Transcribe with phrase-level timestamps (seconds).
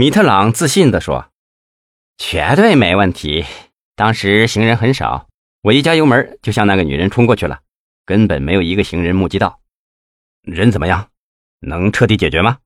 [0.00, 1.32] 米特朗自信地说
[2.18, 3.44] ：“绝对没问题。
[3.96, 5.26] 当时行人很少，
[5.60, 7.62] 我一加油门，就向那个女人冲过去了，
[8.06, 9.58] 根本没有一个行人目击到。
[10.42, 11.10] 人怎么样？
[11.62, 12.58] 能彻底解决吗？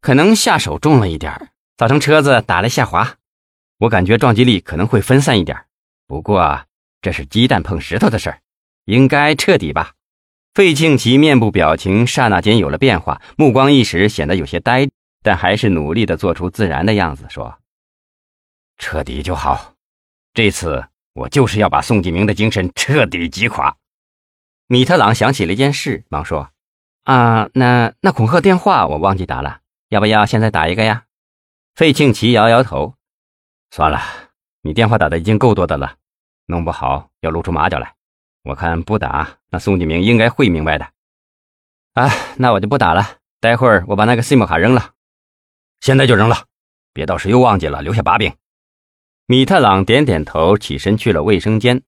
[0.00, 3.16] 可能下手重了一点造成车子打了下滑。
[3.80, 5.66] 我感觉撞击力可能会分散一点，
[6.06, 6.64] 不过
[7.02, 8.40] 这是鸡蛋碰石头的事儿，
[8.86, 9.92] 应该彻底吧。”
[10.54, 14.88] 费庆奇面部表情刹那间有了变化，目光一时显得有些呆，
[15.24, 17.58] 但还是努力的做出自然的样子，说
[18.76, 19.72] ：“彻底就好，
[20.34, 23.74] 这次我就是要把宋继明的精神彻底击垮。”
[24.68, 26.50] 米特朗想起了一件事，忙说
[27.04, 31.06] ：“啊，那那恐吓电话我忘记打了，要不要现在打一个呀？”
[31.74, 32.94] 费庆奇摇摇头
[33.72, 34.00] ：“算了，
[34.60, 35.96] 你电话打的已经够多的了，
[36.46, 37.94] 弄不好要露出马脚来。”
[38.44, 40.84] 我看不打，那宋继明应该会明白的。
[41.94, 43.16] 啊，那我就不打了。
[43.40, 44.93] 待会儿我把那个 SIM 卡扔了，
[45.84, 46.46] 现在就扔了，
[46.94, 48.34] 别到时又忘记了，留下把柄。
[49.26, 51.82] 米特朗点点头，起身去了卫生间。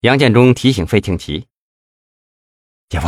[0.00, 1.46] 杨建中提醒费庆奇
[2.90, 3.06] ：“姐夫，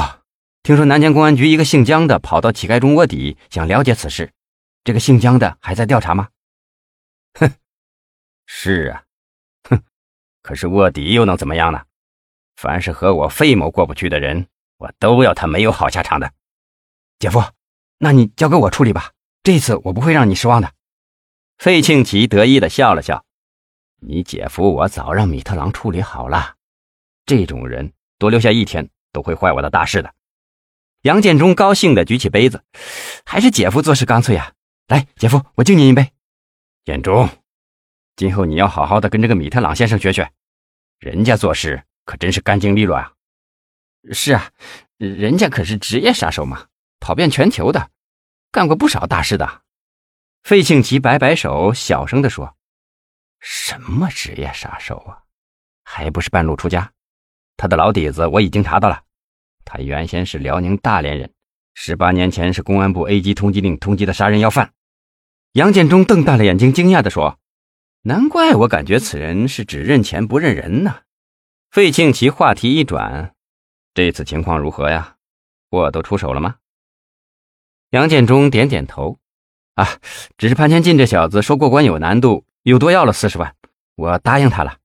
[0.63, 4.33] 听说南江公安局一个姓江的跑到乞丐中卧底，想了解此事。
[4.85, 6.29] 这个姓江的还在调查吗
[7.35, 7.53] ？”“哼，
[8.47, 9.03] 是啊，
[9.69, 9.83] 哼，
[10.43, 11.83] 可是卧底又能怎么样呢？”
[12.55, 14.47] 凡是和我费某过不去的人，
[14.77, 16.33] 我都要他没有好下场的。
[17.19, 17.43] 姐夫，
[17.99, 19.11] 那你交给我处理吧，
[19.43, 20.73] 这次我不会让你失望的。
[21.59, 23.25] 费庆奇得意的笑了笑
[24.01, 26.57] ：“你姐夫我早让米特朗处理好了，
[27.27, 30.15] 这种人多留下一天都会坏我的大事的。”
[31.03, 32.63] 杨建中高兴的举起杯子
[33.25, 34.53] ：“还是姐夫做事干脆呀！
[34.89, 36.13] 来，姐夫，我敬您一杯。”
[36.85, 37.29] 建中，
[38.17, 40.31] 今后你要好好的跟这个米特朗先生学学，
[40.99, 41.85] 人家做事。
[42.07, 43.13] 可真是干净利落啊！
[44.11, 44.51] 是啊，
[44.97, 46.67] 人家可是职业杀手嘛，
[46.99, 47.89] 跑遍全球的，
[48.53, 49.63] 干过不少大事的。
[50.43, 52.57] 费庆奇摆摆手，小声地说
[53.41, 55.23] ：“什么职业杀手啊？
[55.85, 56.93] 还不是半路出家？
[57.57, 59.03] 他的老底子我已经查到了，
[59.65, 61.33] 他原先是辽宁大连人，
[61.75, 64.73] 十八年前是公安部 A 级通缉令通缉的杀人要犯。”
[65.53, 67.39] 杨建忠瞪大了眼睛，惊讶地说
[68.03, 71.03] ：“难怪我感觉此人是只认钱不认人呢。”
[71.71, 73.35] 费庆奇话题一转
[73.95, 75.17] ：“这次情况如何呀？
[75.71, 76.57] 我都出手了吗？”
[77.91, 79.19] 杨建忠点点头
[79.75, 79.87] ：“啊，
[80.39, 83.55] 只是潘千进这小子说过关有难度，又多要了四十万，
[83.97, 84.79] 我答应他了。”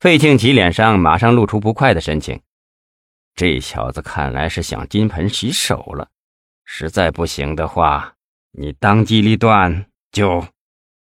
[0.00, 2.40] 费庆奇脸上马上露出不快的神情
[3.34, 6.08] ：“这小子看来是想金盆洗手了，
[6.64, 8.14] 实在不行的话，
[8.52, 10.46] 你当机立断就……”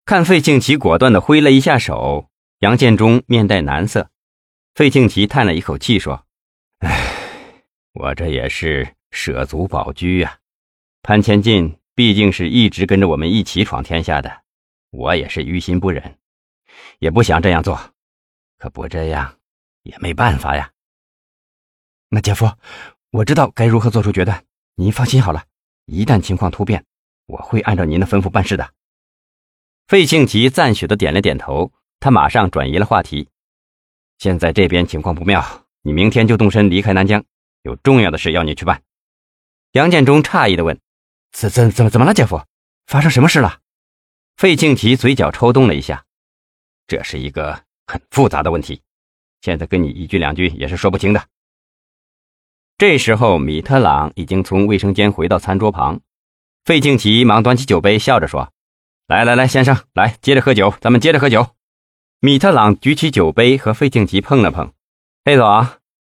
[0.07, 4.11] 看费庆奇果断的挥了一下手，杨建忠面带难色。
[4.75, 6.25] 费庆奇叹了一口气说
[6.81, 7.13] ：“唉，
[7.93, 10.39] 我这也是舍卒保车呀。
[11.03, 14.43] 潘千进毕竟是一直跟着我们一起闯天下的，
[14.91, 16.19] 我也是于心不忍，
[16.99, 17.79] 也不想这样做，
[18.59, 19.39] 可不这样
[19.83, 20.71] 也没办法呀。
[22.09, 22.51] 那姐夫，
[23.11, 24.45] 我知道该如何做出决断，
[24.75, 25.45] 您放心好了。
[25.87, 26.85] 一旦情况突变，
[27.27, 28.73] 我会按照您的吩咐办事的。”
[29.89, 33.29] 费庆奇赞许的点了点头，他马上转移了话题。
[34.19, 37.25] 现在这边情况不妙，你明天就动身离开南疆，
[37.63, 38.83] 有重要的事要你去办。
[39.73, 40.79] 杨建中诧异的问
[41.33, 42.43] ：“怎怎怎么怎么了，姐夫？
[42.87, 43.61] 发生什么事了？”
[44.37, 46.05] 费庆奇嘴角抽动了一下
[46.89, 48.81] ：“这是一个很复杂的问题，
[49.43, 51.25] 现在跟你一句两句也是说不清的。”
[52.79, 56.01] 这时候，米特朗已经从卫生间回到餐桌旁，
[56.65, 58.51] 费庆奇忙端起酒杯，笑着说
[59.07, 61.55] ：“来来来，先生，来接着喝酒，咱们接着喝酒。”
[62.21, 64.73] 米特朗举起酒杯和费庆奇碰了碰，
[65.25, 65.67] 费总，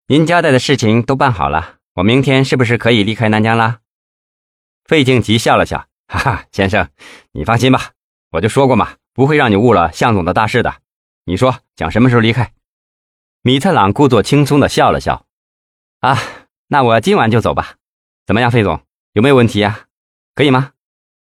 [0.07, 3.79] 您交代的事情都办好了，我明天是不是可以离开南疆啦？
[4.87, 6.89] 费庆吉笑了笑，哈哈，先生，
[7.33, 7.91] 你放心吧，
[8.31, 10.81] 我就说过嘛，不会让你误了向总的大事的。
[11.25, 12.53] 你说想什么时候离开？
[13.41, 15.25] 米特朗故作轻松的笑了笑，
[15.99, 16.17] 啊，
[16.67, 17.75] 那我今晚就走吧。
[18.25, 18.81] 怎么样，费总，
[19.11, 19.87] 有没有问题呀？
[20.33, 20.71] 可以吗？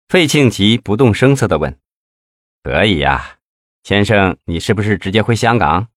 [0.10, 1.80] 费庆吉不动声色的问。
[2.64, 3.38] 可以呀。
[3.84, 5.88] 先生，你是不是直接回香港？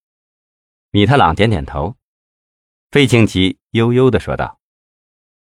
[0.93, 1.97] 米特朗点点头。
[2.93, 4.60] 费庆吉悠悠的说道：“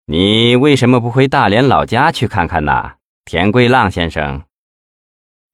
[0.09, 2.93] 你为什么不回大连老家去看看呢？”
[3.25, 4.45] 田桂浪先生。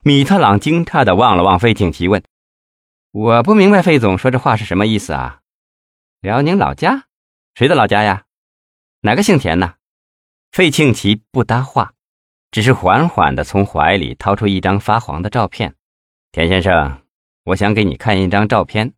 [0.03, 2.23] 米特朗惊诧的望了望费庆奇，问
[3.09, 5.39] ：“我不明白费总说这话是什么意思啊？”
[6.21, 7.05] 辽宁老家？
[7.55, 8.25] 谁的老家呀？
[9.01, 9.73] 哪个姓田呢？
[10.51, 11.93] 费庆奇不搭话，
[12.51, 15.73] 只是缓缓的从怀里掏出一张发黄的照片。
[16.31, 17.01] 田先生，
[17.45, 18.93] 我想给你看一张照片。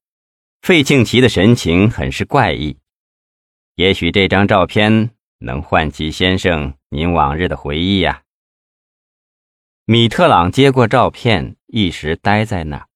[0.62, 2.78] 费庆奇的神情很是怪异。
[3.75, 5.12] 也许这张照片
[5.45, 8.24] 能唤起先生您往日的回忆呀。
[9.86, 12.88] 米特朗接过照片，一时呆在那儿。